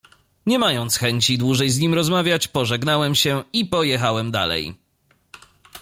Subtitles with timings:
[0.45, 4.75] "Nie mając chęci dłużej z nim rozmawiać, pożegnałem się i pojechałem dalej."